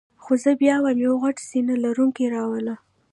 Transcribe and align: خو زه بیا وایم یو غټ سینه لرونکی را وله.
خو 0.23 0.33
زه 0.43 0.51
بیا 0.61 0.75
وایم 0.83 0.99
یو 1.05 1.15
غټ 1.23 1.37
سینه 1.49 1.75
لرونکی 1.83 2.25
را 2.33 2.43
وله. 2.51 2.75